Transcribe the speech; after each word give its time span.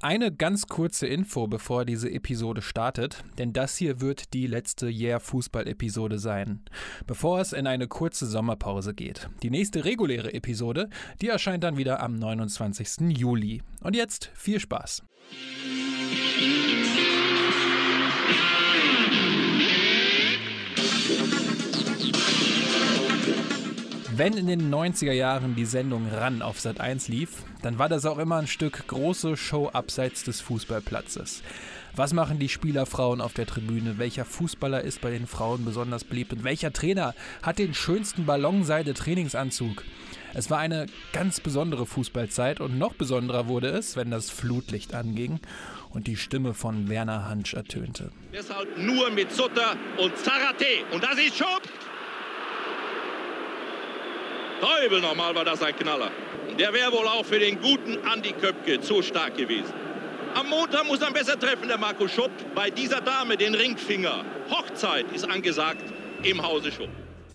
Eine 0.00 0.32
ganz 0.32 0.68
kurze 0.68 1.08
Info, 1.08 1.48
bevor 1.48 1.84
diese 1.84 2.08
Episode 2.08 2.62
startet, 2.62 3.24
denn 3.36 3.52
das 3.52 3.76
hier 3.76 4.00
wird 4.00 4.32
die 4.32 4.46
letzte 4.46 4.86
Yeah-Fußball-Episode 4.86 6.20
sein, 6.20 6.60
bevor 7.08 7.40
es 7.40 7.52
in 7.52 7.66
eine 7.66 7.88
kurze 7.88 8.26
Sommerpause 8.26 8.94
geht. 8.94 9.28
Die 9.42 9.50
nächste 9.50 9.84
reguläre 9.84 10.32
Episode, 10.32 10.88
die 11.20 11.26
erscheint 11.26 11.64
dann 11.64 11.78
wieder 11.78 12.00
am 12.00 12.14
29. 12.14 13.18
Juli. 13.18 13.62
Und 13.82 13.96
jetzt 13.96 14.30
viel 14.34 14.60
Spaß. 14.60 15.02
Wenn 24.18 24.36
in 24.36 24.48
den 24.48 24.74
90er 24.74 25.12
Jahren 25.12 25.54
die 25.54 25.64
Sendung 25.64 26.08
Ran 26.12 26.42
auf 26.42 26.58
Sat 26.58 26.80
1 26.80 27.06
lief, 27.06 27.44
dann 27.62 27.78
war 27.78 27.88
das 27.88 28.04
auch 28.04 28.18
immer 28.18 28.34
ein 28.38 28.48
Stück 28.48 28.88
große 28.88 29.36
Show 29.36 29.68
abseits 29.68 30.24
des 30.24 30.40
Fußballplatzes. 30.40 31.44
Was 31.94 32.12
machen 32.12 32.40
die 32.40 32.48
Spielerfrauen 32.48 33.20
auf 33.20 33.32
der 33.32 33.46
Tribüne? 33.46 33.98
Welcher 33.98 34.24
Fußballer 34.24 34.80
ist 34.80 35.00
bei 35.02 35.10
den 35.10 35.28
Frauen 35.28 35.64
besonders 35.64 36.02
beliebt? 36.02 36.32
Und 36.32 36.42
welcher 36.42 36.72
Trainer 36.72 37.14
hat 37.42 37.60
den 37.60 37.74
schönsten 37.74 38.26
Ballonseide-Trainingsanzug? 38.26 39.84
Es 40.34 40.50
war 40.50 40.58
eine 40.58 40.86
ganz 41.12 41.38
besondere 41.38 41.86
Fußballzeit 41.86 42.58
und 42.58 42.76
noch 42.76 42.94
besonderer 42.94 43.46
wurde 43.46 43.68
es, 43.68 43.94
wenn 43.94 44.10
das 44.10 44.30
Flutlicht 44.30 44.94
anging 44.94 45.38
und 45.90 46.08
die 46.08 46.16
Stimme 46.16 46.54
von 46.54 46.88
Werner 46.88 47.28
Hansch 47.28 47.54
ertönte. 47.54 48.10
Deshalb 48.32 48.76
nur 48.78 49.12
mit 49.12 49.30
Sutter 49.30 49.76
und 49.96 50.16
Zarate. 50.18 50.66
Und 50.92 51.04
das 51.04 51.20
ist 51.20 51.36
Schub. 51.36 51.62
Teufel 54.60 55.00
nochmal 55.00 55.34
war 55.34 55.44
das 55.44 55.62
ein 55.62 55.76
Knaller. 55.76 56.10
Der 56.58 56.72
wäre 56.72 56.92
wohl 56.92 57.06
auch 57.06 57.24
für 57.24 57.38
den 57.38 57.60
guten 57.60 57.98
Andi 58.06 58.32
Köpke 58.32 58.80
zu 58.80 59.02
stark 59.02 59.36
gewesen. 59.36 59.72
Am 60.34 60.48
Montag 60.48 60.86
muss 60.86 61.00
er 61.00 61.12
besser 61.12 61.38
treffen, 61.38 61.68
der 61.68 61.78
Marco 61.78 62.08
Schupp. 62.08 62.30
Bei 62.54 62.70
dieser 62.70 63.00
Dame 63.00 63.36
den 63.36 63.54
Ringfinger. 63.54 64.24
Hochzeit 64.50 65.06
ist 65.12 65.28
angesagt 65.28 65.84
im 66.22 66.42
Hause 66.42 66.72
Schupp. 66.72 66.90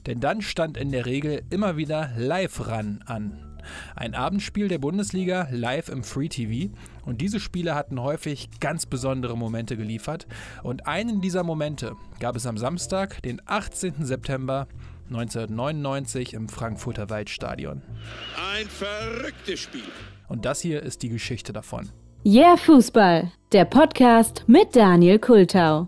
Denn 0.06 0.20
dann 0.20 0.42
stand 0.42 0.78
in 0.78 0.92
der 0.92 1.06
Regel 1.06 1.44
immer 1.50 1.78
wieder 1.78 2.12
Live-Run 2.18 3.04
an. 3.06 3.54
Ein 3.96 4.14
Abendspiel 4.14 4.68
der 4.68 4.78
Bundesliga 4.78 5.48
live 5.52 5.88
im 5.90 6.04
Free 6.04 6.28
TV 6.28 6.74
und 7.06 7.22
diese 7.22 7.40
Spiele 7.40 7.76
hatten 7.76 8.02
häufig 8.02 8.50
ganz 8.60 8.86
besondere 8.86 9.38
Momente 9.38 9.78
geliefert 9.78 10.28
und 10.64 10.86
einen 10.86 11.22
dieser 11.22 11.44
Momente 11.44 11.94
gab 12.20 12.36
es 12.36 12.46
am 12.46 12.58
Samstag, 12.58 13.22
den 13.22 13.42
18. 13.46 14.06
September 14.06 14.68
1999 15.16 16.33
im 16.33 16.50
Frankfurter 16.50 17.09
Waldstadion. 17.09 17.81
Ein 18.56 18.67
verrücktes 18.67 19.59
Spiel. 19.59 19.83
Und 20.28 20.45
das 20.45 20.61
hier 20.61 20.81
ist 20.81 21.03
die 21.03 21.09
Geschichte 21.09 21.53
davon. 21.53 21.89
Yeah 22.25 22.58
Fußball, 22.58 23.31
der 23.52 23.66
Podcast 23.66 24.44
mit 24.47 24.75
Daniel 24.75 25.19
Kultau. 25.19 25.88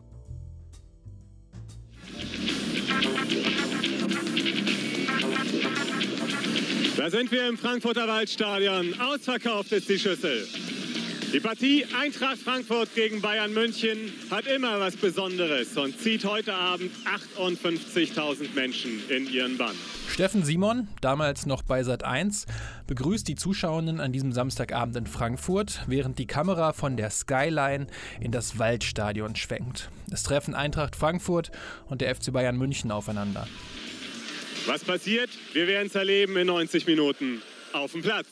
Da 6.98 7.10
sind 7.10 7.32
wir 7.32 7.48
im 7.48 7.58
Frankfurter 7.58 8.08
Waldstadion. 8.08 8.94
Ausverkauft 9.00 9.72
ist 9.72 9.90
die 9.90 10.00
Schüssel. 10.00 10.48
Die 11.34 11.40
Partie 11.40 11.86
Eintracht 12.00 12.38
Frankfurt 12.38 12.94
gegen 12.96 13.22
Bayern 13.22 13.54
München 13.54 14.14
hat 14.32 14.46
immer 14.48 14.80
was 14.80 14.96
Besonderes 14.96 15.76
und 15.78 16.00
zieht 16.00 16.24
heute 16.24 16.54
Abend 16.54 16.92
58.000 17.06 18.54
Menschen 18.56 19.02
in 19.10 19.30
ihren 19.30 19.58
Bann. 19.58 19.76
Steffen 20.08 20.46
Simon, 20.46 20.88
damals 21.02 21.46
noch 21.46 21.62
bei 21.64 21.84
Sat 21.84 22.04
1, 22.04 22.46
begrüßt 22.88 23.28
die 23.28 23.36
Zuschauenden 23.36 24.00
an 24.00 24.14
diesem 24.14 24.32
Samstagabend 24.32 24.96
in 24.96 25.08
Frankfurt, 25.08 25.82
während 25.88 26.20
die 26.20 26.28
Kamera 26.28 26.74
von 26.74 26.96
der 26.96 27.10
Skyline 27.10 27.88
in 28.22 28.32
das 28.32 28.58
Waldstadion 28.58 29.36
schwenkt. 29.36 29.90
Es 30.12 30.24
treffen 30.24 30.54
Eintracht 30.54 30.96
Frankfurt 30.96 31.52
und 31.90 32.02
der 32.02 32.16
FC 32.16 32.32
Bayern 32.32 32.58
München 32.58 32.92
aufeinander. 32.92 33.48
Was 34.68 34.84
passiert? 34.84 35.30
Wir 35.54 35.68
werden 35.68 35.88
es 35.88 35.96
erleben 35.96 36.38
in 36.38 36.48
90 36.48 36.88
Minuten 36.88 37.42
auf 37.74 37.92
dem 37.92 38.02
Platz. 38.02 38.28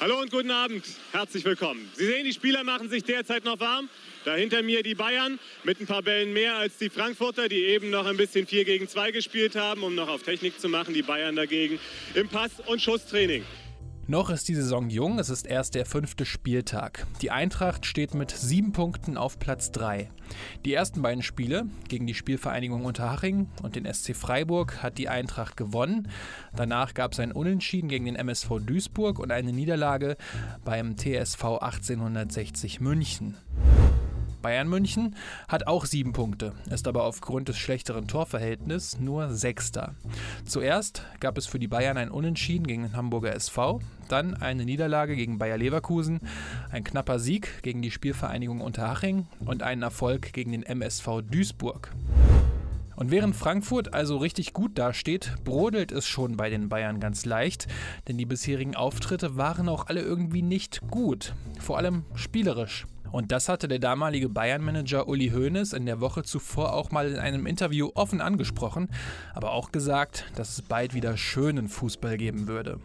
Hallo 0.00 0.20
und 0.20 0.30
guten 0.30 0.52
Abend. 0.52 0.84
Herzlich 1.10 1.44
willkommen. 1.44 1.90
Sie 1.94 2.06
sehen, 2.06 2.24
die 2.24 2.32
Spieler 2.32 2.62
machen 2.62 2.88
sich 2.88 3.02
derzeit 3.02 3.44
noch 3.44 3.58
warm. 3.58 3.88
Da 4.24 4.36
hinter 4.36 4.62
mir 4.62 4.84
die 4.84 4.94
Bayern 4.94 5.40
mit 5.64 5.80
ein 5.80 5.88
paar 5.88 6.02
Bällen 6.02 6.32
mehr 6.32 6.54
als 6.54 6.78
die 6.78 6.88
Frankfurter, 6.88 7.48
die 7.48 7.64
eben 7.64 7.90
noch 7.90 8.06
ein 8.06 8.16
bisschen 8.16 8.46
4 8.46 8.64
gegen 8.64 8.88
2 8.88 9.10
gespielt 9.10 9.56
haben, 9.56 9.82
um 9.82 9.96
noch 9.96 10.08
auf 10.08 10.22
Technik 10.22 10.60
zu 10.60 10.68
machen. 10.68 10.94
Die 10.94 11.02
Bayern 11.02 11.34
dagegen 11.34 11.80
im 12.14 12.28
Pass- 12.28 12.60
und 12.66 12.80
Schusstraining. 12.80 13.44
Noch 14.10 14.30
ist 14.30 14.48
die 14.48 14.54
Saison 14.54 14.88
jung, 14.88 15.18
es 15.18 15.28
ist 15.28 15.46
erst 15.46 15.74
der 15.74 15.84
fünfte 15.84 16.24
Spieltag. 16.24 17.06
Die 17.20 17.30
Eintracht 17.30 17.84
steht 17.84 18.14
mit 18.14 18.30
sieben 18.30 18.72
Punkten 18.72 19.18
auf 19.18 19.38
Platz 19.38 19.70
3. 19.72 20.08
Die 20.64 20.72
ersten 20.72 21.02
beiden 21.02 21.22
Spiele 21.22 21.66
gegen 21.88 22.06
die 22.06 22.14
Spielvereinigung 22.14 22.86
Unterhaching 22.86 23.50
und 23.62 23.76
den 23.76 23.84
SC 23.84 24.16
Freiburg 24.16 24.82
hat 24.82 24.96
die 24.96 25.10
Eintracht 25.10 25.58
gewonnen. 25.58 26.08
Danach 26.56 26.94
gab 26.94 27.12
es 27.12 27.20
ein 27.20 27.32
Unentschieden 27.32 27.90
gegen 27.90 28.06
den 28.06 28.16
MSV 28.16 28.60
Duisburg 28.64 29.18
und 29.18 29.30
eine 29.30 29.52
Niederlage 29.52 30.16
beim 30.64 30.96
TSV 30.96 31.44
1860 31.60 32.80
München. 32.80 33.36
Bayern 34.48 34.70
München 34.70 35.14
hat 35.46 35.66
auch 35.66 35.84
sieben 35.84 36.14
Punkte, 36.14 36.54
ist 36.70 36.88
aber 36.88 37.04
aufgrund 37.04 37.50
des 37.50 37.58
schlechteren 37.58 38.08
Torverhältnisses 38.08 38.98
nur 38.98 39.28
Sechster. 39.28 39.94
Zuerst 40.46 41.02
gab 41.20 41.36
es 41.36 41.46
für 41.46 41.58
die 41.58 41.68
Bayern 41.68 41.98
ein 41.98 42.10
Unentschieden 42.10 42.66
gegen 42.66 42.84
den 42.84 42.96
Hamburger 42.96 43.34
SV, 43.34 43.80
dann 44.08 44.32
eine 44.32 44.64
Niederlage 44.64 45.16
gegen 45.16 45.36
Bayer 45.36 45.58
Leverkusen, 45.58 46.20
ein 46.70 46.82
knapper 46.82 47.18
Sieg 47.18 47.62
gegen 47.62 47.82
die 47.82 47.90
Spielvereinigung 47.90 48.62
Unterhaching 48.62 49.26
und 49.44 49.62
einen 49.62 49.82
Erfolg 49.82 50.32
gegen 50.32 50.52
den 50.52 50.62
MSV 50.62 51.20
Duisburg. 51.30 51.92
Und 52.96 53.10
während 53.10 53.36
Frankfurt 53.36 53.92
also 53.92 54.16
richtig 54.16 54.54
gut 54.54 54.78
dasteht, 54.78 55.34
brodelt 55.44 55.92
es 55.92 56.06
schon 56.06 56.38
bei 56.38 56.48
den 56.48 56.70
Bayern 56.70 57.00
ganz 57.00 57.26
leicht, 57.26 57.66
denn 58.08 58.16
die 58.16 58.24
bisherigen 58.24 58.76
Auftritte 58.76 59.36
waren 59.36 59.68
auch 59.68 59.88
alle 59.88 60.00
irgendwie 60.00 60.40
nicht 60.40 60.80
gut, 60.90 61.34
vor 61.60 61.76
allem 61.76 62.06
spielerisch. 62.14 62.86
Und 63.12 63.32
das 63.32 63.48
hatte 63.48 63.68
der 63.68 63.78
damalige 63.78 64.28
Bayern-Manager 64.28 65.08
Uli 65.08 65.30
Hoeneß 65.30 65.72
in 65.72 65.86
der 65.86 66.00
Woche 66.00 66.22
zuvor 66.22 66.74
auch 66.74 66.90
mal 66.90 67.10
in 67.10 67.18
einem 67.18 67.46
Interview 67.46 67.90
offen 67.94 68.20
angesprochen, 68.20 68.88
aber 69.34 69.52
auch 69.52 69.72
gesagt, 69.72 70.26
dass 70.36 70.50
es 70.50 70.62
bald 70.62 70.94
wieder 70.94 71.16
schönen 71.16 71.68
Fußball 71.68 72.16
geben 72.16 72.48
würde. 72.48 72.80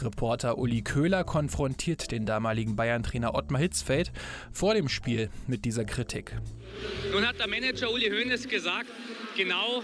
Reporter 0.00 0.58
Uli 0.58 0.82
Köhler 0.82 1.24
konfrontiert 1.24 2.10
den 2.10 2.26
damaligen 2.26 2.76
Bayern-Trainer 2.76 3.34
Ottmar 3.34 3.60
Hitzfeld 3.60 4.12
vor 4.52 4.74
dem 4.74 4.88
Spiel 4.88 5.30
mit 5.46 5.64
dieser 5.64 5.84
Kritik. 5.84 6.36
Nun 7.12 7.26
hat 7.26 7.38
der 7.38 7.48
Manager 7.48 7.90
Uli 7.90 8.10
Hoeneß 8.10 8.48
gesagt, 8.48 8.86
genau 9.36 9.82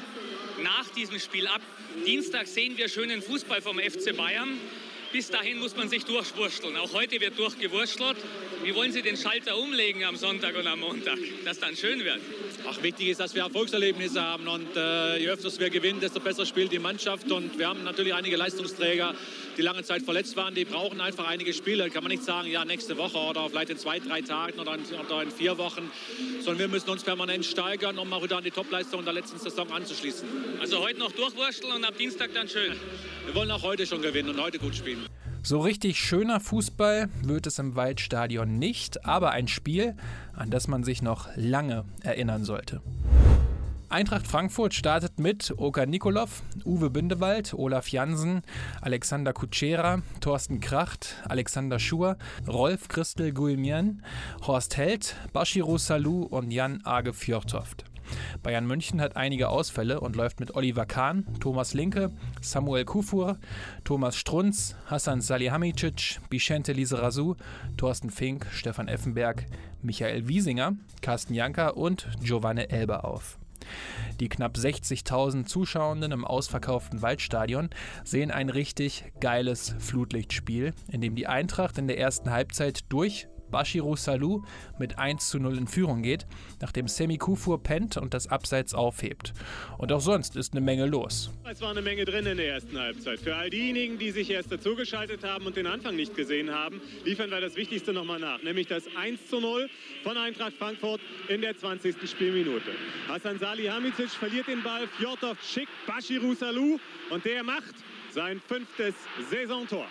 nach 0.63 0.89
diesem 0.95 1.19
Spiel 1.19 1.47
ab 1.47 1.61
Dienstag 2.07 2.47
sehen 2.47 2.77
wir 2.77 2.89
schönen 2.89 3.23
Fußball 3.23 3.61
vom 3.61 3.79
FC 3.79 4.17
Bayern. 4.17 4.59
Bis 5.13 5.29
dahin 5.29 5.59
muss 5.59 5.77
man 5.77 5.91
sich 5.91 6.07
durchwursteln. 6.07 6.75
Auch 6.79 6.95
heute 6.95 7.21
wird 7.21 7.39
durchgewurstelt. 7.39 8.17
Wie 8.63 8.75
wollen 8.75 8.93
Sie 8.93 9.03
den 9.03 9.17
Schalter 9.17 9.59
umlegen 9.59 10.05
am 10.05 10.17
Sonntag 10.17 10.57
und 10.57 10.67
am 10.67 10.81
Montag, 10.81 11.19
dass 11.45 11.59
dann 11.59 11.77
schön 11.77 12.03
wird? 12.03 12.21
Ach, 12.67 12.83
wichtig 12.83 13.09
ist, 13.09 13.21
dass 13.21 13.35
wir 13.35 13.43
Erfolgserlebnisse 13.43 14.23
haben 14.23 14.47
und 14.47 14.75
äh, 14.77 15.19
je 15.19 15.29
öfter 15.29 15.51
wir 15.59 15.69
gewinnen, 15.69 16.01
desto 16.01 16.21
besser 16.21 16.47
spielt 16.47 16.73
die 16.73 16.79
Mannschaft 16.79 17.31
und 17.31 17.59
wir 17.59 17.69
haben 17.69 17.83
natürlich 17.83 18.15
einige 18.15 18.37
Leistungsträger, 18.37 19.15
die 19.57 19.63
lange 19.63 19.83
Zeit 19.83 20.03
verletzt 20.03 20.37
waren, 20.37 20.55
die 20.55 20.65
brauchen 20.65 21.01
einfach 21.01 21.27
einige 21.27 21.53
Spiele. 21.53 21.91
Kann 21.91 22.05
man 22.05 22.13
nicht 22.13 22.23
sagen, 22.23 22.49
ja, 22.49 22.65
nächste 22.65 22.97
Woche 22.97 23.19
oder 23.19 23.51
vielleicht 23.51 23.71
in 23.71 23.79
zwei, 23.79 23.99
drei 23.99 24.23
Tagen 24.23 24.59
oder 24.61 24.75
in, 24.77 24.85
oder 25.05 25.23
in 25.23 25.31
vier 25.31 25.59
Wochen, 25.59 25.91
sondern 26.39 26.59
wir 26.61 26.69
müssen 26.69 26.89
uns 26.89 27.03
permanent 27.03 27.45
steigern, 27.45 27.99
um 27.99 28.09
mal 28.09 28.23
wieder 28.23 28.39
an 28.39 28.45
die 28.45 28.51
Topleistung 28.51 29.05
der 29.05 29.13
letzten 29.13 29.39
Saison 29.39 29.71
anzuschließen. 29.73 30.27
Also 30.61 30.79
heute 30.79 31.01
noch 31.01 31.13
durchwursteln 31.13 31.73
und 31.73 31.85
ab 31.85 31.99
Dienstag 31.99 32.33
dann 32.33 32.49
schön. 32.49 32.77
Wir 33.27 33.35
wollen 33.35 33.51
auch 33.51 33.63
heute 33.63 33.87
schon 33.87 34.01
gewinnen 34.03 34.31
und 34.31 34.41
heute 34.41 34.59
gut 34.59 34.75
spielen. 34.75 35.02
So 35.43 35.61
richtig 35.61 35.99
schöner 35.99 36.39
Fußball 36.39 37.09
wird 37.23 37.47
es 37.49 37.59
im 37.59 37.75
Waldstadion 37.75 38.59
nicht, 38.59 39.05
aber 39.05 39.33
ein 39.33 39.49
Spiel, 39.49 39.97
an 40.35 40.51
das 40.51 40.69
man 40.69 40.85
sich 40.85 41.03
noch 41.03 41.29
lange 41.35 41.85
erinnern 42.03 42.45
sollte. 42.45 42.81
Eintracht 43.93 44.27
Frankfurt 44.27 44.73
startet 44.73 45.19
mit 45.19 45.53
Oka 45.59 45.85
Nikolov, 45.85 46.43
Uwe 46.65 46.89
Bündewald, 46.89 47.53
Olaf 47.53 47.89
Jansen, 47.89 48.41
Alexander 48.81 49.35
Kutschera, 49.35 50.01
Thorsten 50.21 50.61
Kracht, 50.61 51.17
Alexander 51.29 51.79
Schur, 51.79 52.17
Rolf 52.49 52.89
Christel 52.89 53.33
Guilmian, 53.33 54.03
Horst 54.47 54.79
Held, 54.79 55.15
Bashiru 55.35 55.77
Salou 55.77 56.23
und 56.23 56.53
Jan 56.53 56.81
Age 56.85 57.13
Fjordtoft. 57.13 57.85
Bayern 58.43 58.67
München 58.67 59.01
hat 59.01 59.17
einige 59.17 59.49
Ausfälle 59.49 60.01
und 60.01 60.17
läuft 60.17 60.41
mit 60.41 60.55
Oliver 60.55 60.87
Kahn, 60.87 61.27
Thomas 61.41 61.75
Linke, 61.75 62.11
Samuel 62.41 62.85
Kufur, 62.85 63.39
Thomas 63.85 64.17
Strunz, 64.17 64.77
Hassan 64.87 65.21
Salihamidzic, 65.21 66.21
Bicente 66.29 66.73
Lizarazu, 66.73 67.37
Thorsten 67.77 68.11
Fink, 68.11 68.47
Stefan 68.53 68.89
Effenberg, 68.89 69.47
Michael 69.83 70.29
Wiesinger, 70.29 70.75
Carsten 71.01 71.35
Janker 71.35 71.77
und 71.77 72.09
Giovanni 72.23 72.63
Elber 72.63 73.05
auf. 73.05 73.39
Die 74.21 74.29
knapp 74.29 74.57
60.000 74.57 75.47
Zuschauenden 75.47 76.13
im 76.13 76.25
ausverkauften 76.25 77.03
Waldstadion 77.03 77.71
sehen 78.05 78.31
ein 78.31 78.49
richtig 78.49 79.13
geiles 79.21 79.75
Flutlichtspiel, 79.79 80.75
in 80.91 81.01
dem 81.01 81.15
die 81.15 81.27
Eintracht 81.27 81.79
in 81.79 81.89
der 81.89 81.99
ersten 81.99 82.31
Halbzeit 82.31 82.85
durch 82.89 83.29
Bashiru 83.53 83.95
Salou 83.95 84.43
mit 84.81 84.99
1 84.99 85.29
zu 85.29 85.39
0 85.39 85.59
in 85.59 85.67
Führung 85.69 86.03
geht, 86.03 86.27
nachdem 86.61 86.89
Semi 86.89 87.19
Kufur 87.19 87.63
pennt 87.63 87.97
und 87.97 88.15
das 88.15 88.27
Abseits 88.27 88.75
aufhebt. 88.75 89.33
Und 89.79 89.93
auch 89.93 90.01
sonst 90.01 90.35
ist 90.35 90.55
eine 90.55 90.61
Menge 90.61 90.87
los. 90.87 91.31
Es 91.49 91.61
war 91.61 91.71
eine 91.71 91.83
Menge 91.83 92.05
drin 92.05 92.27
in 92.27 92.39
der 92.39 92.49
ersten 92.49 92.77
Halbzeit. 92.77 93.21
Für 93.21 93.37
all 93.37 93.51
diejenigen, 93.51 93.99
die 93.99 94.11
sich 94.11 94.31
erst 94.31 94.51
dazugeschaltet 94.51 95.23
haben 95.23 95.47
und 95.47 95.57
den 95.57 95.69
Anfang 95.69 95.95
nicht 95.95 96.17
gesehen 96.17 96.51
haben, 96.51 96.81
liefern 97.05 97.31
wir 97.31 97.41
das 97.41 97.55
Wichtigste 97.55 97.93
nochmal 97.93 98.19
nach, 98.19 98.43
nämlich 98.43 98.67
das 98.67 98.85
1 98.97 99.29
zu 99.29 99.39
0 99.39 99.69
von 100.03 100.17
Eintracht 100.17 100.55
Frankfurt 100.55 101.01
in 101.29 101.43
der 101.43 101.57
20. 101.57 102.09
Spielminute. 102.09 102.73
Hassan 103.07 103.39
Salihamidzic 103.39 104.11
verliert 104.11 104.49
den 104.49 104.63
Ball, 104.63 104.89
Fjordov 104.97 105.37
schickt 105.43 105.73
Bashiru 105.87 106.35
Salou 106.35 106.79
und 107.11 107.25
der 107.25 107.45
macht 107.45 107.75
sein 108.11 108.41
fünftes 108.47 108.95
Saisontor. 109.31 109.87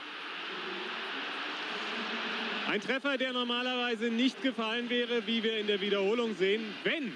Ein 2.72 2.80
Treffer, 2.80 3.18
der 3.18 3.34
normalerweise 3.34 4.06
nicht 4.06 4.42
gefallen 4.42 4.90
wäre, 4.90 5.28
wie 5.28 5.44
wir 5.44 5.58
in 5.58 5.68
der 5.68 5.82
Wiederholung 5.82 6.34
sehen, 6.38 6.64
wenn 6.86 7.12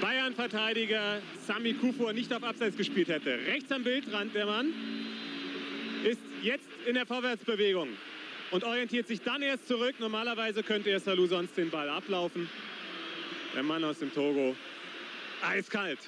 Bayern-Verteidiger 0.00 1.20
Sami 1.44 1.72
Kufur 1.74 2.12
nicht 2.12 2.32
auf 2.32 2.44
Abseits 2.44 2.76
gespielt 2.76 3.08
hätte. 3.08 3.36
Rechts 3.48 3.72
am 3.72 3.82
Bildrand 3.82 4.32
der 4.32 4.46
Mann 4.46 4.72
ist 6.04 6.20
jetzt 6.40 6.68
in 6.86 6.94
der 6.94 7.04
Vorwärtsbewegung 7.04 7.88
und 8.52 8.62
orientiert 8.62 9.08
sich 9.08 9.22
dann 9.22 9.42
erst 9.42 9.66
zurück. 9.66 9.96
Normalerweise 9.98 10.62
könnte 10.62 10.90
er 10.90 11.00
Salou 11.00 11.26
sonst 11.26 11.56
den 11.58 11.70
Ball 11.70 11.88
ablaufen. 11.88 12.48
Der 13.56 13.64
Mann 13.64 13.82
aus 13.82 13.98
dem 13.98 14.14
Togo. 14.14 14.54
Eiskalt. 15.42 15.98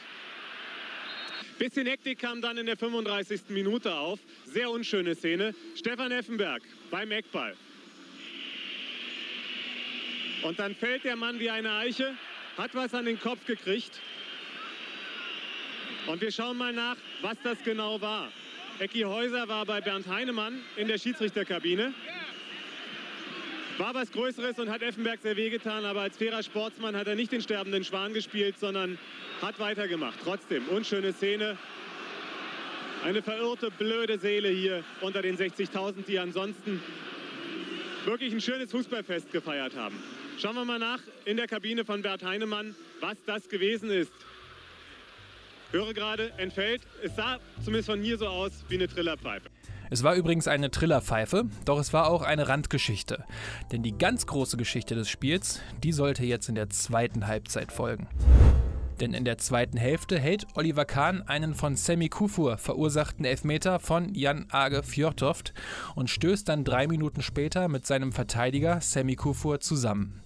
Bisschen 1.58 1.86
Hektik 1.86 2.18
kam 2.18 2.42
dann 2.42 2.58
in 2.58 2.66
der 2.66 2.76
35. 2.76 3.42
Minute 3.48 3.94
auf. 3.94 4.20
Sehr 4.44 4.70
unschöne 4.70 5.14
Szene. 5.14 5.54
Stefan 5.74 6.12
Effenberg 6.12 6.62
beim 6.90 7.10
Eckball. 7.10 7.56
Und 10.42 10.58
dann 10.58 10.74
fällt 10.74 11.04
der 11.04 11.16
Mann 11.16 11.40
wie 11.40 11.48
eine 11.48 11.72
Eiche, 11.72 12.14
hat 12.58 12.74
was 12.74 12.92
an 12.92 13.06
den 13.06 13.18
Kopf 13.18 13.46
gekriegt. 13.46 14.00
Und 16.06 16.20
wir 16.20 16.30
schauen 16.30 16.58
mal 16.58 16.72
nach, 16.72 16.96
was 17.22 17.36
das 17.42 17.62
genau 17.64 18.00
war. 18.00 18.30
Ecki 18.78 19.00
Häuser 19.00 19.48
war 19.48 19.64
bei 19.64 19.80
Bernd 19.80 20.06
Heinemann 20.06 20.62
in 20.76 20.88
der 20.88 20.98
Schiedsrichterkabine. 20.98 21.94
War 23.78 23.92
was 23.92 24.10
Größeres 24.10 24.58
und 24.58 24.70
hat 24.70 24.80
Effenberg 24.80 25.20
sehr 25.20 25.36
wehgetan, 25.36 25.84
aber 25.84 26.00
als 26.00 26.16
fairer 26.16 26.42
Sportsmann 26.42 26.96
hat 26.96 27.06
er 27.08 27.14
nicht 27.14 27.30
den 27.30 27.42
sterbenden 27.42 27.84
Schwan 27.84 28.14
gespielt, 28.14 28.58
sondern 28.58 28.98
hat 29.42 29.58
weitergemacht. 29.58 30.18
Trotzdem, 30.24 30.66
unschöne 30.68 31.12
Szene. 31.12 31.58
Eine 33.04 33.20
verirrte, 33.20 33.70
blöde 33.70 34.18
Seele 34.18 34.48
hier 34.48 34.82
unter 35.02 35.20
den 35.20 35.36
60.000, 35.36 36.06
die 36.06 36.18
ansonsten 36.18 36.82
wirklich 38.06 38.32
ein 38.32 38.40
schönes 38.40 38.70
Fußballfest 38.70 39.30
gefeiert 39.30 39.76
haben. 39.76 40.02
Schauen 40.38 40.54
wir 40.54 40.64
mal 40.64 40.78
nach 40.78 41.00
in 41.26 41.36
der 41.36 41.46
Kabine 41.46 41.84
von 41.84 42.00
Bert 42.00 42.24
Heinemann, 42.24 42.74
was 43.00 43.18
das 43.26 43.46
gewesen 43.46 43.90
ist. 43.90 44.12
Höre 45.70 45.92
gerade, 45.92 46.32
entfällt. 46.38 46.80
Es 47.02 47.14
sah 47.14 47.38
zumindest 47.62 47.90
von 47.90 48.00
hier 48.00 48.16
so 48.16 48.26
aus 48.26 48.64
wie 48.68 48.76
eine 48.76 48.88
Trillerpfeife. 48.88 49.50
Es 49.90 50.02
war 50.02 50.14
übrigens 50.14 50.48
eine 50.48 50.70
Trillerpfeife, 50.70 51.44
doch 51.64 51.78
es 51.78 51.92
war 51.92 52.10
auch 52.10 52.22
eine 52.22 52.48
Randgeschichte. 52.48 53.24
Denn 53.72 53.82
die 53.82 53.96
ganz 53.96 54.26
große 54.26 54.56
Geschichte 54.56 54.94
des 54.94 55.08
Spiels, 55.08 55.60
die 55.82 55.92
sollte 55.92 56.24
jetzt 56.24 56.48
in 56.48 56.54
der 56.54 56.70
zweiten 56.70 57.26
Halbzeit 57.26 57.70
folgen. 57.70 58.08
Denn 59.00 59.12
in 59.12 59.24
der 59.24 59.38
zweiten 59.38 59.76
Hälfte 59.76 60.18
hält 60.18 60.46
Oliver 60.54 60.86
Kahn 60.86 61.22
einen 61.22 61.54
von 61.54 61.76
Semi 61.76 62.08
Kufur 62.08 62.56
verursachten 62.56 63.24
Elfmeter 63.24 63.78
von 63.78 64.14
Jan 64.14 64.46
Age 64.50 64.84
Fjordtoft 64.84 65.52
und 65.94 66.08
stößt 66.08 66.48
dann 66.48 66.64
drei 66.64 66.86
Minuten 66.86 67.22
später 67.22 67.68
mit 67.68 67.86
seinem 67.86 68.12
Verteidiger 68.12 68.80
Semi 68.80 69.14
Kufur 69.14 69.60
zusammen. 69.60 70.22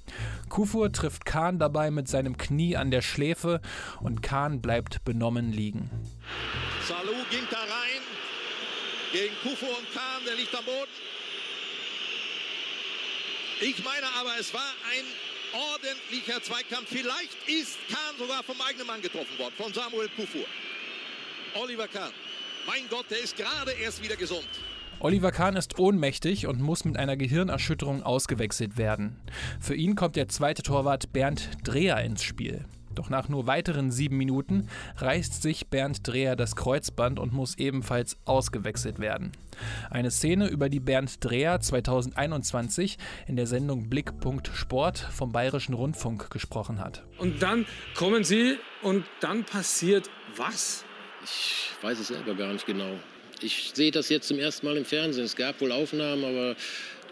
Kufur 0.48 0.92
trifft 0.92 1.24
Kahn 1.24 1.58
dabei 1.58 1.90
mit 1.90 2.08
seinem 2.08 2.36
Knie 2.36 2.76
an 2.76 2.90
der 2.90 3.02
Schläfe 3.02 3.60
und 4.00 4.22
Kahn 4.22 4.60
bleibt 4.60 5.04
benommen 5.04 5.52
liegen. 5.52 5.90
Salou 6.86 7.24
ging 7.30 7.46
da 7.50 7.58
rein 7.58 8.09
gegen 9.12 9.34
Kufur 9.42 9.68
und 9.68 9.92
Kahn, 9.92 10.24
der 10.26 10.34
liegt 10.36 10.54
am 10.54 10.64
Boden. 10.64 10.90
Ich 13.60 13.84
meine 13.84 14.06
aber, 14.18 14.38
es 14.38 14.52
war 14.54 14.72
ein 14.90 15.04
ordentlicher 15.52 16.42
Zweikampf. 16.42 16.88
Vielleicht 16.88 17.36
ist 17.46 17.78
Kahn 17.88 18.16
sogar 18.18 18.42
vom 18.42 18.60
eigenen 18.60 18.86
Mann 18.86 19.02
getroffen 19.02 19.38
worden, 19.38 19.54
von 19.56 19.72
Samuel 19.72 20.08
Kufur. 20.16 20.46
Oliver 21.54 21.88
Kahn, 21.88 22.12
mein 22.66 22.88
Gott, 22.88 23.06
der 23.10 23.18
ist 23.18 23.36
gerade 23.36 23.72
erst 23.72 24.02
wieder 24.02 24.16
gesund. 24.16 24.48
Oliver 25.00 25.32
Kahn 25.32 25.56
ist 25.56 25.78
ohnmächtig 25.78 26.46
und 26.46 26.60
muss 26.60 26.84
mit 26.84 26.96
einer 26.96 27.16
Gehirnerschütterung 27.16 28.02
ausgewechselt 28.02 28.76
werden. 28.76 29.16
Für 29.58 29.74
ihn 29.74 29.94
kommt 29.94 30.16
der 30.16 30.28
zweite 30.28 30.62
Torwart 30.62 31.12
Bernd 31.12 31.48
Dreher 31.64 32.02
ins 32.04 32.22
Spiel. 32.22 32.66
Doch 33.00 33.08
nach 33.08 33.30
nur 33.30 33.46
weiteren 33.46 33.90
sieben 33.90 34.18
Minuten 34.18 34.68
reißt 34.98 35.40
sich 35.40 35.68
Bernd 35.68 36.06
Dreher 36.06 36.36
das 36.36 36.54
Kreuzband 36.54 37.18
und 37.18 37.32
muss 37.32 37.56
ebenfalls 37.56 38.18
ausgewechselt 38.26 38.98
werden. 38.98 39.32
Eine 39.88 40.10
Szene, 40.10 40.48
über 40.48 40.68
die 40.68 40.80
Bernd 40.80 41.24
Dreher 41.24 41.58
2021 41.60 42.98
in 43.26 43.36
der 43.36 43.46
Sendung 43.46 43.88
Blickpunkt 43.88 44.50
Sport 44.52 44.98
vom 44.98 45.32
Bayerischen 45.32 45.72
Rundfunk 45.72 46.28
gesprochen 46.28 46.78
hat. 46.78 47.02
Und 47.16 47.40
dann 47.42 47.64
kommen 47.94 48.22
sie 48.22 48.58
und 48.82 49.06
dann 49.20 49.44
passiert 49.44 50.10
was? 50.36 50.84
Ich 51.24 51.70
weiß 51.80 52.00
es 52.00 52.08
selber 52.08 52.34
gar 52.34 52.52
nicht 52.52 52.66
genau. 52.66 52.98
Ich 53.40 53.72
sehe 53.72 53.92
das 53.92 54.10
jetzt 54.10 54.28
zum 54.28 54.38
ersten 54.38 54.66
Mal 54.66 54.76
im 54.76 54.84
Fernsehen. 54.84 55.24
Es 55.24 55.36
gab 55.36 55.58
wohl 55.62 55.72
Aufnahmen, 55.72 56.22
aber 56.22 56.54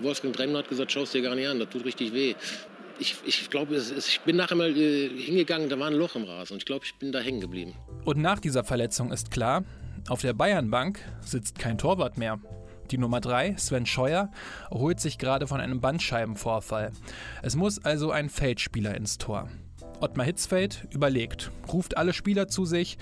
Wolfgang 0.00 0.37
Dremmler 0.37 0.58
hat 0.58 0.69
gesagt, 0.69 0.93
schau 0.93 1.05
es 1.05 1.12
dir 1.12 1.23
gar 1.23 1.34
nicht 1.34 1.49
an, 1.49 1.58
das 1.58 1.70
tut 1.70 1.87
richtig 1.87 2.12
weh 2.12 2.34
ich, 2.99 3.17
ich 3.25 3.50
glaube, 3.50 3.77
ich 3.77 4.21
bin 4.21 4.37
nachher 4.37 4.56
mal 4.56 4.77
äh, 4.77 5.09
hingegangen, 5.09 5.69
da 5.69 5.79
war 5.79 5.89
ein 5.89 5.95
Loch 5.95 6.17
im 6.17 6.25
Rasen 6.25 6.55
und 6.55 6.59
ich 6.59 6.67
glaube, 6.67 6.85
ich 6.85 6.95
bin 6.97 7.12
da 7.12 7.21
hängen 7.21 7.41
geblieben. 7.41 7.75
Und 8.05 8.19
nach 8.19 8.41
dieser 8.41 8.65
Verletzung 8.65 9.12
ist 9.12 9.31
klar, 9.31 9.65
auf 10.09 10.21
der 10.21 10.33
Bayernbank 10.33 11.00
sitzt 11.21 11.59
kein 11.59 11.79
Torwart 11.79 12.19
mehr. 12.19 12.41
Die 12.91 12.99
Nummer 12.99 13.21
3, 13.21 13.56
Sven 13.59 13.85
Scheuer, 13.85 14.31
erholt 14.71 15.00
sich 15.00 15.19
gerade 15.19 15.47
von 15.47 15.61
einem 15.61 15.81
Bandscheibenvorfall. 15.81 16.93
Es 17.43 17.55
muss 17.55 17.85
also 17.85 18.11
ein 18.11 18.31
Feldspieler 18.31 18.97
ins 18.97 19.19
Tor. 19.19 19.49
Ottmar 20.01 20.25
Hitzfeld 20.25 20.87
überlegt, 20.91 21.51
ruft 21.71 21.97
alle 21.97 22.12
Spieler 22.12 22.49
zu 22.49 22.65
sich 22.65 22.97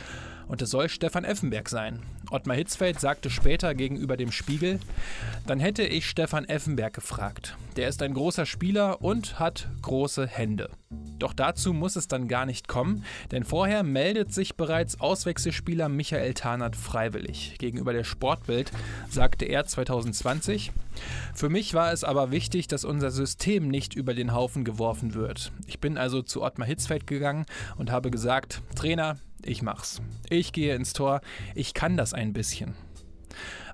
und 0.48 0.62
es 0.62 0.70
soll 0.70 0.88
Stefan 0.88 1.24
Effenberg 1.24 1.68
sein. 1.68 2.02
Ottmar 2.30 2.56
Hitzfeld 2.56 3.00
sagte 3.00 3.30
später 3.30 3.74
gegenüber 3.74 4.16
dem 4.16 4.32
Spiegel, 4.32 4.80
dann 5.46 5.60
hätte 5.60 5.84
ich 5.84 6.08
Stefan 6.08 6.44
Effenberg 6.44 6.94
gefragt. 6.94 7.56
Der 7.76 7.88
ist 7.88 8.02
ein 8.02 8.14
großer 8.14 8.46
Spieler 8.46 9.00
und 9.00 9.38
hat 9.38 9.68
große 9.82 10.26
Hände. 10.26 10.70
Doch 11.18 11.32
dazu 11.32 11.72
muss 11.72 11.96
es 11.96 12.08
dann 12.08 12.28
gar 12.28 12.44
nicht 12.44 12.68
kommen, 12.68 13.04
denn 13.30 13.44
vorher 13.44 13.82
meldet 13.82 14.34
sich 14.34 14.56
bereits 14.56 15.00
Auswechselspieler 15.00 15.88
Michael 15.88 16.34
Tarnert 16.34 16.76
freiwillig. 16.76 17.56
Gegenüber 17.58 17.92
der 17.92 18.04
Sportbild 18.04 18.70
sagte 19.08 19.46
er 19.46 19.64
2020, 19.64 20.72
für 21.34 21.48
mich 21.48 21.74
war 21.74 21.92
es 21.92 22.04
aber 22.04 22.30
wichtig, 22.30 22.68
dass 22.68 22.84
unser 22.84 23.10
System 23.10 23.68
nicht 23.68 23.94
über 23.94 24.14
den 24.14 24.32
Haufen 24.32 24.64
geworfen 24.64 25.14
wird. 25.14 25.52
Ich 25.66 25.80
bin 25.80 25.96
also 25.96 26.22
zu 26.22 26.42
Ottmar 26.42 26.66
Hitzfeld 26.66 27.06
gegangen 27.06 27.46
und 27.76 27.90
habe 27.90 28.10
gesagt, 28.10 28.62
Trainer, 28.74 29.16
ich 29.44 29.62
mach's. 29.62 30.00
Ich 30.30 30.52
gehe 30.52 30.74
ins 30.74 30.92
Tor, 30.92 31.20
ich 31.54 31.74
kann 31.74 31.96
das 31.96 32.14
ein 32.14 32.32
bisschen. 32.32 32.74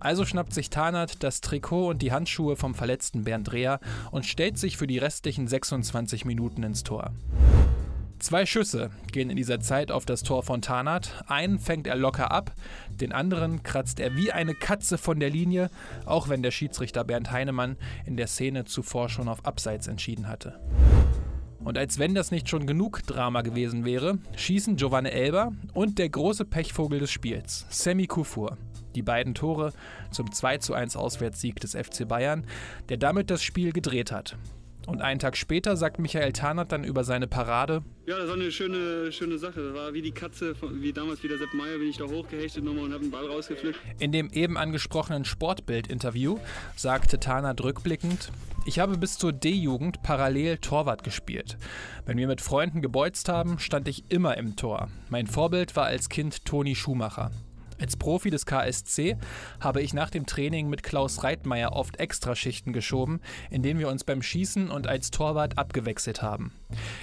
Also 0.01 0.25
schnappt 0.25 0.53
sich 0.53 0.71
Tarnert 0.71 1.23
das 1.23 1.41
Trikot 1.41 1.91
und 1.91 2.03
die 2.03 2.13
Handschuhe 2.13 2.57
vom 2.57 2.75
verletzten 2.75 3.25
Bernd 3.25 3.51
Dreher 3.51 3.81
und 4.11 4.27
stellt 4.27 4.59
sich 4.59 4.77
für 4.77 4.87
die 4.87 4.99
restlichen 4.99 5.47
26 5.47 6.25
Minuten 6.25 6.63
ins 6.65 6.83
Tor. 6.83 7.13
Zwei 8.19 8.47
Schüsse 8.47 8.91
gehen 9.11 9.31
in 9.31 9.37
dieser 9.37 9.59
Zeit 9.59 9.91
auf 9.91 10.05
das 10.05 10.23
Tor 10.23 10.45
von 10.45 10.63
Tarnat. 10.63 11.25
Einen 11.27 11.59
fängt 11.59 11.89
er 11.89 11.97
locker 11.97 12.31
ab, 12.31 12.53
den 12.89 13.13
anderen 13.13 13.65
kratzt 13.65 13.99
er 13.99 14.15
wie 14.17 14.31
eine 14.31 14.55
Katze 14.55 14.97
von 14.97 15.19
der 15.19 15.29
Linie, 15.29 15.71
auch 16.07 16.29
wenn 16.29 16.41
der 16.41 16.53
Schiedsrichter 16.53 17.03
Bernd 17.03 17.33
Heinemann 17.33 17.77
in 18.07 18.17
der 18.17 18.29
Szene 18.29 18.65
zuvor 18.65 19.09
schon 19.09 19.29
auf 19.29 19.45
Abseits 19.45 19.89
entschieden 19.89 20.29
hatte. 20.29 20.61
Und 21.65 21.79
als 21.79 21.99
wenn 21.99 22.15
das 22.15 22.31
nicht 22.31 22.49
schon 22.49 22.67
genug 22.67 23.03
Drama 23.07 23.43
gewesen 23.43 23.85
wäre, 23.85 24.19
schießen 24.37 24.77
Giovanni 24.77 25.11
Elber 25.11 25.53
und 25.75 25.99
der 25.99 26.09
große 26.09 26.45
Pechvogel 26.45 26.99
des 26.99 27.11
Spiels, 27.11 27.67
Semi 27.71 28.07
Kufur. 28.07 28.59
Die 28.95 29.03
beiden 29.03 29.35
Tore 29.35 29.73
zum 30.11 30.27
2:1 30.31 30.97
Auswärtssieg 30.97 31.61
des 31.61 31.75
FC 31.75 32.07
Bayern, 32.07 32.45
der 32.89 32.97
damit 32.97 33.31
das 33.31 33.43
Spiel 33.43 33.73
gedreht 33.73 34.13
hat. 34.13 34.37
Und 34.87 35.01
einen 35.01 35.21
Tag 35.21 35.37
später 35.37 35.77
sagt 35.77 35.99
Michael 35.99 36.33
Tarnert 36.33 36.73
dann 36.73 36.85
über 36.85 37.05
seine 37.05 37.29
Parade: 37.29 37.83
Ja, 38.07 38.19
das 38.19 38.27
war 38.27 38.35
eine 38.35 38.51
schöne, 38.51 39.13
schöne 39.13 39.39
Sache. 39.39 39.63
Das 39.63 39.75
war 39.75 39.95
wie 39.95 40.03
die 40.03 40.11
Katze, 40.11 40.55
wie 40.61 40.93
damals 40.93 41.23
wie 41.23 41.29
der 41.29 41.39
Sepp 41.39 41.55
Meier, 41.55 41.79
bin 41.79 41.89
ich 41.89 41.99
da 41.99 42.05
hochgehechtet 42.05 42.65
nochmal 42.65 42.85
und 42.85 42.93
habe 42.93 43.05
den 43.05 43.11
Ball 43.11 43.27
rausgepflückt. 43.27 43.79
In 43.99 44.13
dem 44.13 44.31
eben 44.31 44.57
angesprochenen 44.57 45.25
Sportbild-Interview 45.25 46.39
sagte 46.77 47.21
Tarnert 47.21 47.63
rückblickend: 47.63 48.33
Ich 48.67 48.81
habe 48.81 48.99
bis 48.99 49.19
zur 49.19 49.33
D-Jugend 49.33 50.03
parallel 50.03 50.59
Torwart 50.59 51.05
gespielt. 51.05 51.59
Wenn 52.05 52.19
wir 52.19 52.27
mit 52.27 52.41
Freunden 52.41 52.83
gebolzt 52.83 53.29
haben, 53.29 53.59
stand 53.61 53.87
ich 53.87 54.11
immer 54.11 54.37
im 54.37 54.57
Tor. 54.57 54.89
Mein 55.09 55.27
Vorbild 55.29 55.77
war 55.77 55.87
als 55.87 56.09
Kind 56.09 56.45
Toni 56.45 56.75
Schumacher. 56.75 57.31
Als 57.81 57.97
Profi 57.97 58.31
des 58.31 58.47
KSC 58.47 59.17
habe 59.61 59.83
ich 59.83 59.95
nach 59.95 60.11
dem 60.11 60.27
Training 60.27 60.69
mit 60.69 60.83
Klaus 60.83 61.25
Reitmeier 61.25 61.73
oft 61.73 61.99
Extraschichten 61.99 62.73
geschoben, 62.73 63.21
in 63.51 63.63
denen 63.63 63.81
wir 63.81 63.89
uns 63.89 64.05
beim 64.05 64.23
Schießen 64.23 64.71
und 64.71 64.87
als 64.87 65.11
Torwart 65.11 65.59
abgewechselt 65.59 66.23
haben. 66.23 66.53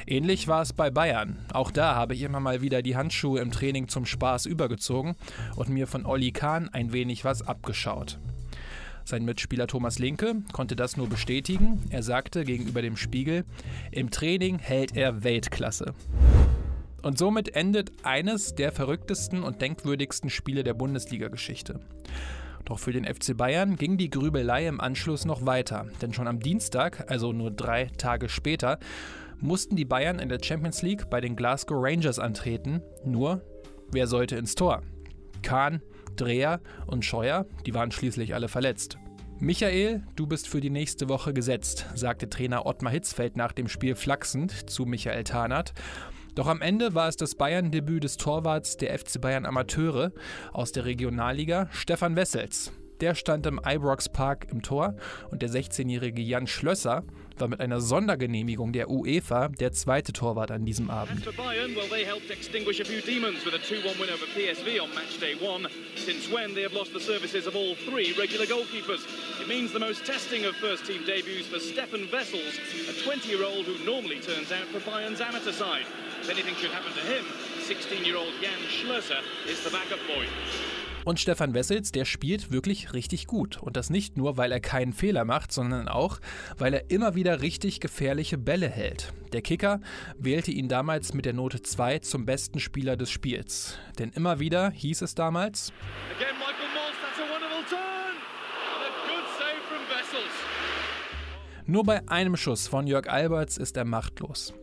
Ähnlich 0.06 0.48
war 0.48 0.62
es 0.62 0.74
bei 0.74 0.90
Bayern. 0.90 1.38
Auch 1.54 1.72
da 1.72 1.96
habe 1.96 2.14
ich 2.14 2.22
immer 2.22 2.40
mal 2.40 2.62
wieder 2.62 2.82
die 2.82 2.96
Handschuhe 2.96 3.40
im 3.40 3.52
Training 3.52 3.88
zum 3.88 4.06
Spaß 4.06 4.46
übergezogen 4.46 5.16
und 5.56 5.70
mir 5.70 5.88
von 5.88 6.06
Olli 6.06 6.32
Kahn 6.32 6.70
ein 6.70 6.94
wenig 6.94 7.26
was 7.26 7.42
abgeschaut. 7.42 8.20
Sein 9.10 9.26
Mitspieler 9.26 9.66
Thomas 9.66 9.98
Linke 9.98 10.36
konnte 10.52 10.76
das 10.76 10.96
nur 10.96 11.10
bestätigen. 11.10 11.84
Er 11.90 12.04
sagte 12.04 12.44
gegenüber 12.44 12.84
dem 12.84 12.96
Spiegel, 12.96 13.44
im 13.92 14.12
Training 14.12 14.60
hält 14.60 14.96
er 14.96 15.24
Weltklasse. 15.24 15.96
Und 17.02 17.18
somit 17.18 17.56
endet 17.56 17.92
eines 18.04 18.56
der 18.56 18.72
verrücktesten 18.72 19.44
und 19.44 19.62
denkwürdigsten 19.62 20.30
Spiele 20.30 20.64
der 20.64 20.74
Bundesliga-Geschichte. 20.74 21.80
Doch 22.66 22.80
für 22.80 22.92
den 22.92 23.06
FC 23.06 23.36
Bayern 23.36 23.78
ging 23.78 23.98
die 23.98 24.10
Grübelei 24.10 24.68
im 24.68 24.80
Anschluss 24.80 25.26
noch 25.26 25.46
weiter, 25.46 25.88
denn 26.02 26.14
schon 26.14 26.28
am 26.28 26.40
Dienstag, 26.40 27.10
also 27.10 27.32
nur 27.32 27.52
drei 27.52 27.86
Tage 27.98 28.30
später, 28.30 28.80
mussten 29.40 29.76
die 29.76 29.86
Bayern 29.86 30.20
in 30.20 30.30
der 30.30 30.44
Champions 30.44 30.82
League 30.82 31.10
bei 31.10 31.22
den 31.22 31.36
Glasgow 31.36 31.78
Rangers 31.80 32.20
antreten. 32.20 32.82
Nur, 33.06 33.42
wer 33.92 34.06
sollte 34.06 34.36
ins 34.36 34.56
Tor? 34.56 34.84
Kahn, 35.42 35.82
Dreher 36.16 36.60
und 36.86 37.06
Scheuer, 37.06 37.46
die 37.66 37.74
waren 37.74 37.92
schließlich 37.92 38.36
alle 38.36 38.50
verletzt. 38.50 38.98
Michael, 39.40 40.04
du 40.18 40.28
bist 40.28 40.50
für 40.50 40.60
die 40.60 40.70
nächste 40.70 41.08
Woche 41.08 41.34
gesetzt, 41.34 41.86
sagte 41.96 42.30
Trainer 42.30 42.66
Ottmar 42.66 42.92
Hitzfeld 42.92 43.38
nach 43.38 43.54
dem 43.54 43.70
Spiel 43.70 43.96
flachsend 43.96 44.70
zu 44.70 44.86
Michael 44.86 45.24
Tarnath. 45.24 45.74
Doch 46.40 46.48
am 46.48 46.62
Ende 46.62 46.96
war 46.96 47.10
es 47.10 47.18
das 47.18 47.36
Bayern-Debüt 47.36 48.06
des 48.06 48.16
Torwarts 48.16 48.78
der 48.78 48.98
FC 48.98 49.20
Bayern 49.20 49.46
Amateure 49.46 50.14
aus 50.54 50.72
der 50.72 50.86
Regionalliga, 50.86 51.68
Stefan 51.74 52.16
Wessels. 52.16 52.72
Der 53.02 53.14
stand 53.14 53.46
im 53.46 53.60
Ibrox 53.62 54.08
Park 54.08 54.48
im 54.50 54.62
Tor 54.62 54.96
und 55.32 55.42
der 55.42 55.50
16-jährige 55.50 56.22
Jan 56.22 56.48
Schlösser 56.48 57.04
war 57.40 57.50
mit 57.50 57.60
einer 57.60 57.82
Sondergenehmigung 57.82 58.72
der 58.72 58.90
UEFA 58.90 59.50
der 59.50 59.74
zweite 59.74 60.14
Torwart 60.14 60.50
an 60.52 60.64
diesem 60.64 60.90
Abend. 60.90 61.26
For 61.26 61.34
Bayern, 61.34 61.76
well, 61.76 61.90
they 61.90 62.06
helped 62.06 62.32
extinguish 62.32 62.80
a 62.80 62.86
few 62.86 63.02
demons 63.02 63.44
with 63.46 63.54
a 63.54 63.60
2-1 63.60 64.00
win 64.00 64.10
over 64.10 64.26
PSV 64.32 64.82
on 64.82 64.96
match 64.96 65.20
day 65.20 65.36
one. 65.42 65.68
Since 65.98 66.32
when 66.32 66.56
they 66.56 66.64
have 66.64 66.74
lost 66.74 66.94
the 66.94 67.02
services 67.02 67.48
of 67.48 67.56
all 67.58 67.76
three 67.76 68.16
regular 68.18 68.46
goalkeepers. 68.46 69.04
It 69.42 69.50
means 69.50 69.74
the 69.74 69.80
most 69.80 70.06
testing 70.06 70.46
of 70.46 70.56
first-team 70.56 71.04
debuts 71.04 71.48
for 71.48 71.60
Stefan 71.60 72.08
Wessels, 72.12 72.56
a 72.88 72.94
20-year-old 73.04 73.66
who 73.66 73.84
normally 73.84 74.22
turns 74.22 74.54
out 74.54 74.68
for 74.72 74.80
Bayern's 74.80 75.20
amateur 75.20 75.52
side. 75.52 75.86
If 76.22 76.30
anything 76.30 76.56
should 76.56 76.74
happen 76.74 76.92
to 76.94 77.02
him, 77.02 77.26
16-year-old 77.68 78.34
Jan 78.42 78.60
Schlösser 78.70 79.20
is 79.50 79.64
the 79.64 79.70
backup 79.70 80.00
boy. 80.08 80.26
Und 81.06 81.20
Stefan 81.20 81.54
Wessels, 81.54 81.92
der 81.92 82.06
spielt 82.06 82.52
wirklich 82.52 82.94
richtig 82.94 83.26
gut. 83.26 83.58
Und 83.58 83.78
das 83.78 83.90
nicht 83.90 84.18
nur, 84.18 84.38
weil 84.38 84.52
er 84.52 84.60
keinen 84.60 84.94
Fehler 84.94 85.24
macht, 85.24 85.52
sondern 85.52 85.88
auch, 85.88 86.20
weil 86.58 86.74
er 86.74 86.92
immer 86.92 87.16
wieder 87.16 87.42
richtig 87.42 87.80
gefährliche 87.80 88.38
Bälle 88.38 88.68
hält. 88.70 89.14
Der 89.32 89.42
Kicker 89.42 89.80
wählte 90.18 90.52
ihn 90.52 90.68
damals 90.68 91.14
mit 91.14 91.26
der 91.26 91.34
Note 91.34 91.62
2 91.62 92.00
zum 92.00 92.26
besten 92.26 92.60
Spieler 92.60 92.98
des 92.98 93.10
Spiels. 93.10 93.78
Denn 93.98 94.12
immer 94.12 94.40
wieder 94.40 94.72
hieß 94.72 95.02
es 95.02 95.16
damals, 95.16 95.72
Again, 96.18 96.36
Michael 96.38 96.70
Moss, 96.76 96.94
that's 97.02 97.20
a 97.20 97.34
wonderful 97.34 97.64
turn. 97.70 98.16
And 98.76 98.84
a 98.86 98.92
good 99.08 99.26
save 99.38 99.62
from 99.68 99.82
Wessels. 99.88 100.34
nur 101.66 101.84
bei 101.86 102.08
einem 102.10 102.36
Schuss 102.36 102.68
von 102.68 102.88
Jörg 102.88 103.08
Alberts 103.10 103.58
ist 103.58 103.78
er 103.78 103.86
machtlos. 103.86 104.54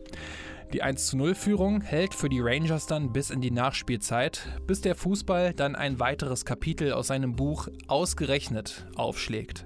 Die 0.73 0.83
1-0-Führung 0.83 1.79
hält 1.79 2.13
für 2.13 2.27
die 2.27 2.41
Rangers 2.41 2.87
dann 2.87 3.13
bis 3.13 3.29
in 3.29 3.39
die 3.39 3.51
Nachspielzeit, 3.51 4.49
bis 4.67 4.81
der 4.81 4.95
Fußball 4.95 5.53
dann 5.53 5.77
ein 5.77 6.01
weiteres 6.01 6.43
Kapitel 6.43 6.91
aus 6.91 7.07
seinem 7.07 7.37
Buch 7.37 7.69
ausgerechnet 7.87 8.85
aufschlägt. 8.97 9.63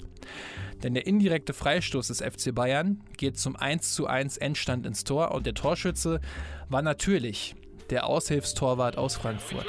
Denn 0.84 0.94
der 0.94 1.08
indirekte 1.08 1.54
Freistoß 1.54 2.08
des 2.08 2.22
FC 2.22 2.54
Bayern 2.54 3.02
geht 3.18 3.40
zum 3.40 3.56
1:1 3.56 4.40
Endstand 4.40 4.86
ins 4.86 5.04
Tor 5.04 5.32
und 5.32 5.48
der 5.48 5.56
Torschütze 5.56 6.22
war 6.70 6.84
natürlich 6.84 7.56
der 7.90 8.06
Aushilfstorwart 8.06 8.96
aus 8.96 9.16
Frankfurt. 9.16 9.66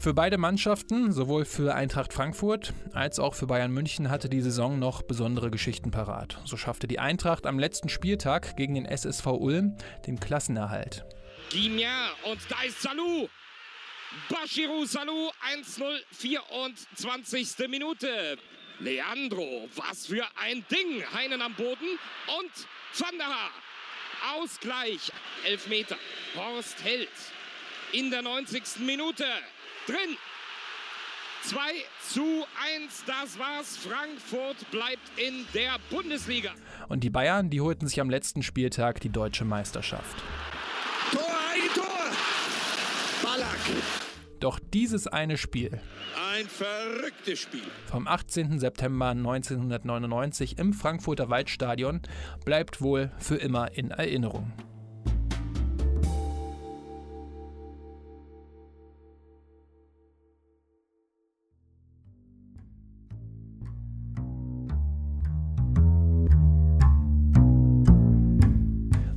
Für 0.02 0.14
beide 0.14 0.38
Mannschaften, 0.38 1.12
sowohl 1.12 1.44
für 1.44 1.76
Eintracht 1.76 2.14
Frankfurt 2.14 2.74
als 2.94 3.20
auch 3.20 3.34
für 3.34 3.48
Bayern 3.48 3.72
München, 3.72 4.10
hatte 4.10 4.30
die 4.30 4.40
Saison 4.40 4.80
noch 4.80 5.02
besondere 5.02 5.52
Geschichten 5.52 5.92
parat. 5.92 6.40
So 6.46 6.56
schaffte 6.56 6.88
die 6.88 7.00
Eintracht 7.00 7.46
am 7.46 7.60
letzten 7.60 7.90
Spieltag 7.90 8.56
gegen 8.56 8.76
den 8.76 8.86
SSV 8.86 9.26
Ulm 9.28 9.76
den 10.08 10.20
Klassenerhalt. 10.20 11.04
Gimien 11.50 11.90
und 12.32 12.40
da 12.50 12.64
ist 12.66 12.82
Salou. 12.82 13.28
Bashiru 14.30 14.86
Salou 14.86 15.32
1-0, 15.54 16.02
24. 16.12 17.68
Minute. 17.70 18.38
Leandro, 18.80 19.68
was 19.76 20.08
für 20.08 20.26
ein 20.42 20.66
Ding. 20.72 21.04
Heinen 21.14 21.42
am 21.42 21.54
Boden 21.56 22.00
und 22.40 22.52
Van 22.98 23.18
der 23.18 23.28
Haar. 23.28 23.52
Ausgleich. 24.36 25.12
Elfmeter. 25.46 25.98
Horst 26.36 26.84
Held 26.84 27.10
in 27.92 28.10
der 28.10 28.22
90. 28.22 28.80
Minute. 28.80 29.26
Drin. 29.86 30.18
2 31.44 31.60
zu 32.02 32.46
1, 32.76 33.04
das 33.06 33.40
war's. 33.40 33.78
Frankfurt 33.78 34.70
bleibt 34.72 35.18
in 35.18 35.46
der 35.54 35.78
Bundesliga. 35.90 36.52
Und 36.90 37.04
die 37.04 37.10
Bayern, 37.10 37.50
die 37.50 37.62
holten 37.62 37.88
sich 37.88 38.02
am 38.02 38.10
letzten 38.10 38.44
Spieltag 38.44 39.00
die 39.00 39.10
deutsche 39.10 39.46
Meisterschaft. 39.46 40.18
Ballack. 43.24 43.60
Doch 44.40 44.60
dieses 44.74 45.08
eine 45.08 45.38
Spiel 45.38 45.82
Ein 46.34 46.46
verrücktes 46.48 47.40
Spiel. 47.40 47.62
vom 47.88 48.08
18. 48.08 48.60
September 48.60 49.10
1999 49.10 50.58
im 50.58 50.74
Frankfurter 50.74 51.30
Waldstadion 51.30 52.02
bleibt 52.46 52.82
wohl 52.82 53.12
für 53.20 53.36
immer 53.36 53.76
in 53.78 53.92
Erinnerung. 53.92 54.54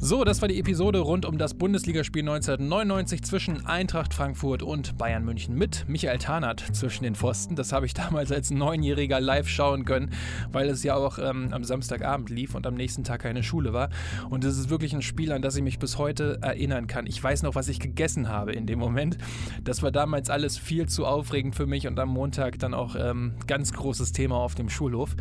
So, 0.04 0.25
das 0.25 0.42
war 0.42 0.49
die 0.49 0.59
Episode 0.59 0.99
rund 0.99 1.25
um 1.26 1.38
das 1.38 1.54
Bundesligaspiel 1.54 2.23
1999 2.23 3.23
zwischen 3.23 3.66
Eintracht 3.66 4.12
Frankfurt 4.12 4.64
und 4.64 4.99
Bayern 4.99 5.25
München 5.25 5.54
mit 5.54 5.85
Michael 5.87 6.18
Tarnath 6.18 6.75
zwischen 6.75 7.04
den 7.04 7.14
Pfosten. 7.14 7.54
Das 7.54 7.71
habe 7.73 7.87
ich 7.87 7.94
damals 7.94 8.32
als 8.32 8.50
Neunjähriger 8.50 9.21
live 9.21 9.47
schauen 9.47 9.85
können, 9.85 10.11
weil 10.50 10.68
es 10.71 10.82
ja 10.82 10.97
auch 10.97 11.21
ähm, 11.21 11.50
am 11.52 11.62
Samstagabend 11.62 12.30
lief 12.30 12.56
und 12.56 12.66
am 12.66 12.75
nächsten 12.75 13.04
Tag 13.04 13.21
keine 13.21 13.44
Schule 13.44 13.73
war. 13.73 13.90
Und 14.28 14.44
es 14.44 14.59
ist 14.59 14.71
wirklich 14.71 14.92
ein 14.92 15.02
Spiel, 15.02 15.30
an 15.30 15.40
das 15.40 15.54
ich 15.54 15.62
mich 15.62 15.78
bis 15.78 15.99
heute 15.99 16.40
erinnern 16.42 16.88
kann. 16.88 17.06
Ich 17.06 17.23
weiß 17.23 17.44
noch, 17.44 17.54
was 17.54 17.68
ich 17.68 17.78
gegessen 17.78 18.28
habe 18.28 18.50
in 18.54 18.66
dem 18.66 18.80
Moment. 18.80 19.18
Das 19.62 19.85
war 19.85 19.92
damals 19.92 20.30
alles 20.30 20.59
viel 20.59 20.88
zu 20.88 21.06
aufregend 21.06 21.54
für 21.54 21.66
mich 21.66 21.87
und 21.87 21.97
am 22.00 22.09
Montag 22.09 22.59
dann 22.59 22.75
auch 22.75 22.97
ähm, 22.97 23.35
ganz 23.47 23.73
großes 23.73 24.11
Thema 24.11 24.35
auf 24.38 24.56
dem 24.56 24.68
Schulhof. 24.68 25.14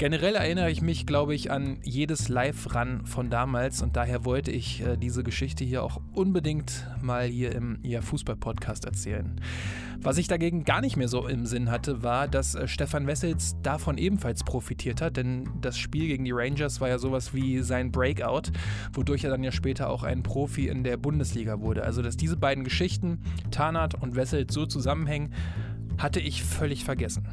Generell 0.00 0.34
erinnere 0.34 0.70
ich 0.70 0.80
mich, 0.80 1.04
glaube 1.04 1.34
ich, 1.34 1.50
an 1.50 1.76
jedes 1.82 2.30
Live-Run 2.30 3.04
von 3.04 3.28
damals 3.28 3.82
und 3.82 3.96
daher 3.96 4.24
wollte 4.24 4.50
ich 4.50 4.80
äh, 4.80 4.96
diese 4.96 5.22
Geschichte 5.22 5.62
hier 5.62 5.82
auch 5.82 6.00
unbedingt 6.14 6.86
mal 7.02 7.26
hier 7.26 7.54
im 7.54 7.80
ja, 7.82 8.00
Fußball-Podcast 8.00 8.86
erzählen. 8.86 9.38
Was 10.00 10.16
ich 10.16 10.26
dagegen 10.26 10.64
gar 10.64 10.80
nicht 10.80 10.96
mehr 10.96 11.08
so 11.08 11.28
im 11.28 11.44
Sinn 11.44 11.70
hatte, 11.70 12.02
war, 12.02 12.28
dass 12.28 12.54
äh, 12.54 12.66
Stefan 12.66 13.06
Wessels 13.06 13.56
davon 13.60 13.98
ebenfalls 13.98 14.42
profitiert 14.42 15.02
hat, 15.02 15.18
denn 15.18 15.50
das 15.60 15.76
Spiel 15.76 16.06
gegen 16.06 16.24
die 16.24 16.32
Rangers 16.32 16.80
war 16.80 16.88
ja 16.88 16.98
sowas 16.98 17.34
wie 17.34 17.58
sein 17.58 17.92
Breakout, 17.92 18.52
wodurch 18.94 19.24
er 19.24 19.30
dann 19.30 19.44
ja 19.44 19.52
später 19.52 19.90
auch 19.90 20.02
ein 20.02 20.22
Profi 20.22 20.68
in 20.68 20.82
der 20.82 20.96
Bundesliga 20.96 21.60
wurde. 21.60 21.84
Also, 21.84 22.00
dass 22.00 22.16
diese 22.16 22.38
beiden 22.38 22.64
Geschichten, 22.64 23.20
Tarnath 23.50 24.00
und 24.00 24.16
Wessels, 24.16 24.54
so 24.54 24.64
zusammenhängen, 24.64 25.34
hatte 25.98 26.20
ich 26.20 26.42
völlig 26.42 26.84
vergessen. 26.84 27.28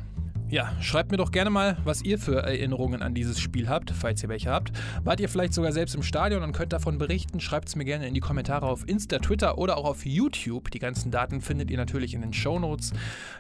Ja, 0.50 0.72
schreibt 0.82 1.12
mir 1.12 1.18
doch 1.18 1.32
gerne 1.32 1.50
mal, 1.50 1.78
was 1.84 2.02
ihr 2.02 2.18
für 2.18 2.42
Erinnerungen 2.42 3.02
an 3.02 3.14
dieses 3.14 3.40
Spiel 3.40 3.68
habt, 3.68 3.92
falls 3.92 4.24
ihr 4.24 4.30
welche 4.30 4.50
habt. 4.50 4.72
Wart 5.04 5.20
ihr 5.20 5.28
vielleicht 5.28 5.54
sogar 5.54 5.74
selbst 5.74 5.94
im 5.94 6.04
Stadion 6.04 6.42
und 6.42 6.54
könnt 6.54 6.72
davon 6.72 6.98
berichten? 6.98 7.40
Schreibt 7.40 7.68
es 7.68 7.76
mir 7.76 7.84
gerne 7.84 8.08
in 8.08 8.14
die 8.14 8.22
Kommentare 8.22 8.66
auf 8.66 8.88
Insta, 8.88 9.20
Twitter 9.20 9.58
oder 9.58 9.78
auch 9.78 9.86
auf 9.86 10.06
YouTube. 10.06 10.72
Die 10.72 10.80
ganzen 10.80 11.12
Daten 11.12 11.42
findet 11.42 11.70
ihr 11.70 11.78
natürlich 11.78 12.14
in 12.14 12.22
den 12.22 12.34
Show 12.34 12.60
Notes. 12.60 12.94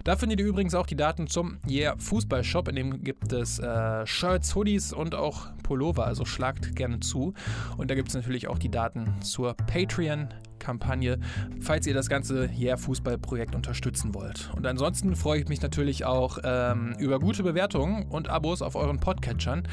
Da 0.03 0.17
findet 0.17 0.41
ihr 0.41 0.45
übrigens 0.45 0.75
auch 0.75 0.85
die 0.85 0.97
Daten 0.97 1.27
zum 1.27 1.59
Yeah 1.69 1.95
Fußball 1.97 2.43
Shop, 2.43 2.67
in 2.67 2.75
dem 2.75 3.03
gibt 3.03 3.31
es 3.31 3.59
äh, 3.59 4.05
Shirts, 4.05 4.55
Hoodies 4.55 4.91
und 4.91 5.15
auch 5.15 5.47
Pullover, 5.63 6.05
also 6.05 6.25
schlagt 6.25 6.75
gerne 6.75 6.99
zu. 6.99 7.33
Und 7.77 7.89
da 7.89 7.95
gibt 7.95 8.09
es 8.09 8.15
natürlich 8.15 8.47
auch 8.47 8.59
die 8.59 8.69
Daten 8.69 9.21
zur 9.21 9.53
Patreon 9.53 10.29
Kampagne, 10.67 11.17
falls 11.61 11.87
ihr 11.87 11.93
das 11.93 12.09
ganze 12.09 12.49
Yeah 12.59 12.75
Fußball 12.75 13.17
Projekt 13.17 13.55
unterstützen 13.55 14.13
wollt. 14.13 14.51
Und 14.53 14.67
ansonsten 14.67 15.15
freue 15.15 15.39
ich 15.39 15.47
mich 15.47 15.61
natürlich 15.61 16.03
auch 16.03 16.39
ähm, 16.43 16.93
über 16.99 17.19
gute 17.19 17.41
Bewertungen 17.41 18.03
und 18.07 18.27
Abos 18.27 18.61
auf 18.61 18.75
euren 18.75 18.99
Podcatchern. 18.99 19.63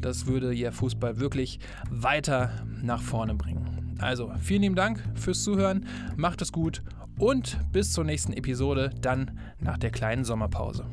Das 0.00 0.26
würde 0.26 0.52
Yeah 0.54 0.70
Fußball 0.70 1.18
wirklich 1.18 1.58
weiter 1.90 2.50
nach 2.82 3.02
vorne 3.02 3.34
bringen. 3.34 3.96
Also, 3.98 4.32
vielen 4.40 4.62
lieben 4.62 4.76
Dank 4.76 5.02
fürs 5.14 5.42
Zuhören, 5.42 5.86
macht 6.16 6.40
es 6.40 6.52
gut 6.52 6.82
und 7.18 7.58
bis 7.72 7.92
zur 7.92 8.04
nächsten 8.04 8.32
Episode, 8.32 8.90
dann 9.00 9.38
nach 9.58 9.78
der 9.78 9.90
kleinen 9.90 10.24
Sommerpause. 10.24 10.86